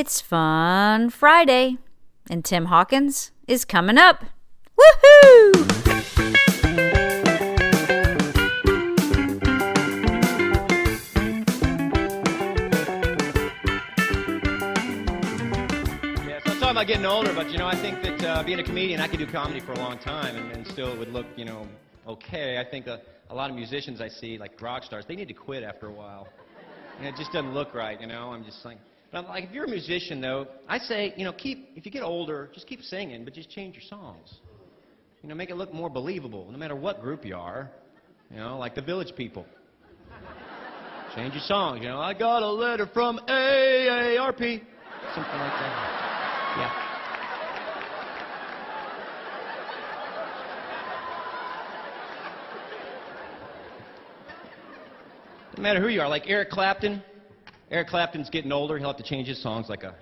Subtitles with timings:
[0.00, 1.76] It's Fun Friday,
[2.30, 4.26] and Tim Hawkins is coming up.
[4.78, 5.54] Woohoo!
[16.62, 19.18] About getting older, but you know, I think that uh, being a comedian, I could
[19.18, 21.66] do comedy for a long time, and, and still it would look, you know,
[22.06, 22.58] okay.
[22.60, 25.34] I think a, a lot of musicians I see, like rock stars, they need to
[25.34, 26.28] quit after a while.
[26.98, 28.30] And it just doesn't look right, you know.
[28.30, 28.78] I'm just like,
[29.10, 31.92] but I'm like, if you're a musician though, I say, you know, keep if you
[31.92, 34.34] get older, just keep singing, but just change your songs.
[35.22, 37.70] You know, make it look more believable, no matter what group you are.
[38.30, 39.46] You know, like the Village People.
[41.14, 41.80] Change your songs.
[41.82, 44.38] You know, I got a letter from AARP.
[44.38, 46.54] Something like that.
[46.58, 46.84] Yeah.
[55.56, 57.02] No matter who you are, like Eric Clapton.
[57.70, 58.78] Eric Clapton's getting older.
[58.78, 59.92] He'll have to change his songs like a.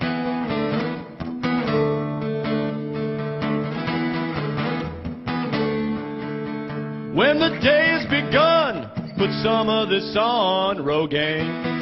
[7.13, 11.75] When the day has begun, put some of this on, Rogaine.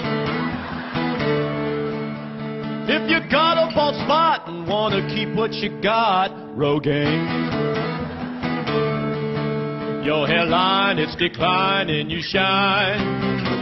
[2.88, 7.64] If you got a bald spot and wanna keep what you got, Rogaine.
[10.06, 13.53] Your hairline, it's declining, you shine.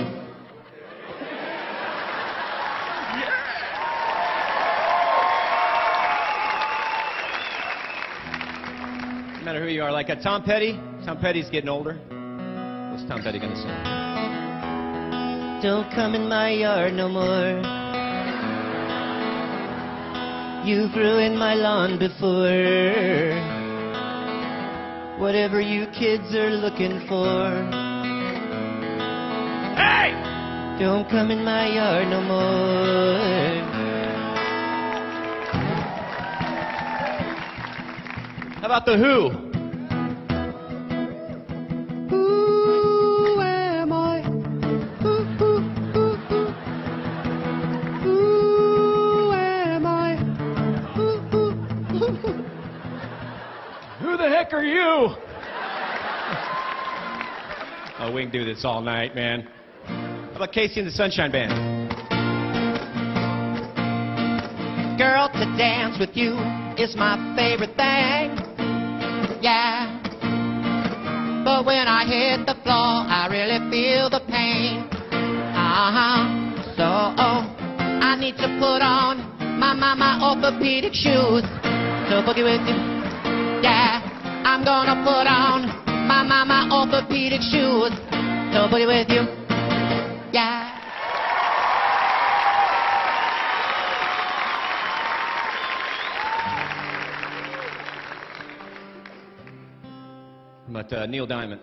[9.43, 10.79] No matter who you are, like a Tom Petty.
[11.05, 11.95] Tom Petty's getting older.
[12.93, 13.67] What's Tom Petty gonna sing?
[15.61, 17.59] Don't come in my yard no more.
[20.65, 23.35] You've ruined my lawn before.
[25.19, 27.51] Whatever you kids are looking for.
[29.75, 30.15] Hey!
[30.79, 33.82] Don't come in my yard no more.
[54.01, 55.17] Who the heck are you?
[57.99, 59.47] oh, we can do this all night, man.
[59.85, 61.91] How about KC and the Sunshine Band?
[64.99, 66.33] Girl, to dance with you
[66.83, 68.52] is my favorite thing.
[69.43, 69.91] Yeah.
[71.45, 74.87] But when I hit the floor, I really feel the pain.
[75.51, 76.23] Uh huh.
[76.79, 77.43] So, oh,
[77.83, 79.19] I need to put on
[79.59, 82.79] my, my, my orthopedic shoes to boogie with you.
[83.67, 83.99] Yeah.
[84.47, 85.67] I'm gonna put on
[86.07, 87.91] my, my, my orthopedic shoes
[88.55, 89.42] to boogie with you.
[100.73, 101.61] About uh, Neil Diamond?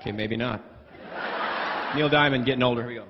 [0.00, 0.62] Okay, maybe not.
[1.94, 2.88] Neil Diamond getting older.
[2.88, 3.04] Here we go.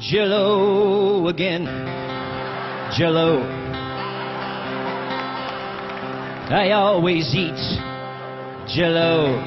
[0.00, 1.66] Jello again.
[2.98, 3.42] Jello.
[6.50, 7.54] I always eat
[8.74, 9.38] Jello.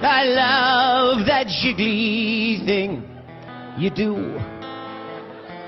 [0.00, 3.04] I love that jiggly thing
[3.76, 4.57] you do.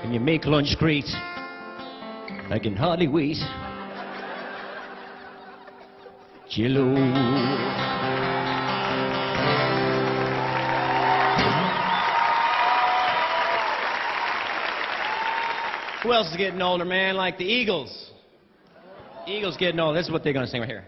[0.03, 1.05] And you make lunch great.
[2.49, 3.37] I can hardly wait.
[6.49, 6.95] Jello.
[16.03, 17.15] Who else is getting older, man?
[17.15, 18.11] Like the Eagles.
[19.27, 19.95] Eagles getting old.
[19.95, 20.85] This is what they're going to sing right here.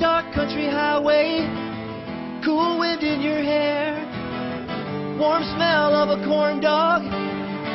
[0.00, 1.44] Dark country highway,
[2.42, 3.92] cool wind in your hair,
[5.20, 7.04] warm smell of a corn dog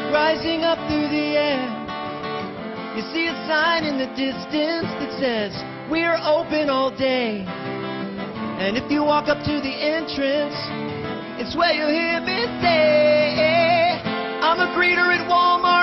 [0.09, 1.61] rising up through the air.
[2.97, 5.53] You see a sign in the distance that says,
[5.91, 7.45] We're open all day.
[7.45, 10.57] And if you walk up to the entrance,
[11.37, 14.01] it's where you'll hear me say,
[14.41, 15.74] I'm a greeter at Walmart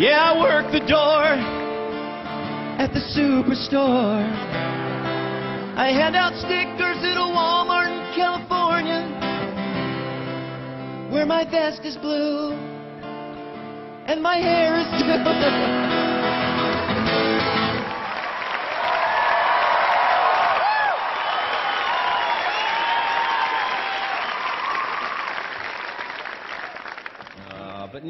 [0.00, 1.24] Yeah, I work the door
[2.80, 4.24] at the superstore.
[5.76, 9.04] I hand out stickers at a Walmart in California
[11.12, 12.52] where my vest is blue
[14.06, 16.09] and my hair is blue.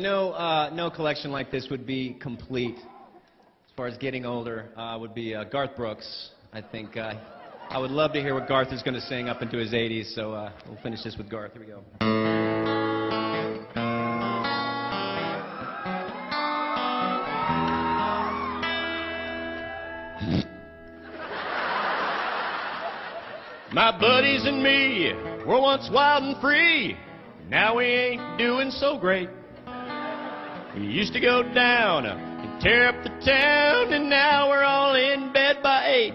[0.00, 2.76] No, uh, no collection like this would be complete.
[2.76, 6.30] As far as getting older, uh, would be uh, Garth Brooks.
[6.52, 7.14] I think uh,
[7.68, 10.14] I would love to hear what Garth is going to sing up into his 80s.
[10.14, 11.52] So uh, we'll finish this with Garth.
[11.52, 11.82] Here we go.
[23.72, 25.12] My buddies and me
[25.46, 26.96] were once wild and free.
[27.48, 29.28] Now we ain't doing so great.
[30.76, 35.32] We used to go down and tear up the town, and now we're all in
[35.32, 36.14] bed by eight.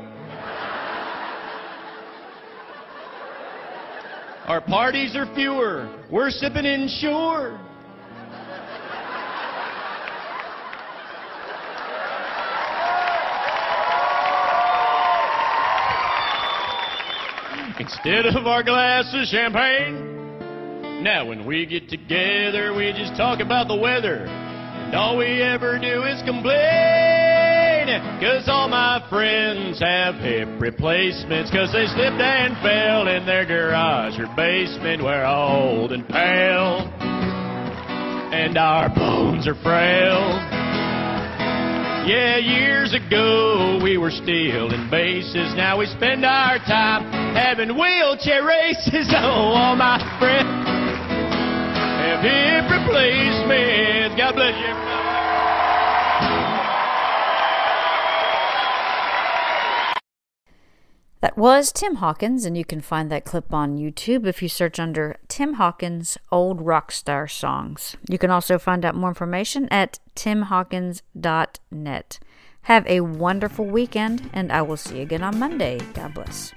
[4.48, 7.60] Our parties are fewer, we're sipping Ensure.
[17.78, 23.68] Instead of our glass of champagne, now when we get together, we just talk about
[23.68, 24.44] the weather.
[24.86, 26.56] And all we ever do is complain.
[28.22, 31.50] Cause all my friends have hip replacements.
[31.50, 35.04] Cause they slipped and fell in their garage or basement.
[35.04, 36.88] We're old and pale.
[38.32, 40.22] And our bones are frail.
[42.06, 45.56] Yeah, years ago we were stealing bases.
[45.56, 49.12] Now we spend our time having wheelchair races.
[49.18, 50.65] Oh, all my friends
[52.16, 54.16] have hip replacements.
[54.16, 54.74] God bless you.
[61.22, 64.80] That was Tim Hawkins, and you can find that clip on YouTube if you search
[64.80, 67.98] under Tim Hawkins Old Rockstar Songs.
[68.08, 72.20] You can also find out more information at timhawkins.net.
[72.62, 75.80] Have a wonderful weekend, and I will see you again on Monday.
[75.94, 76.54] God bless.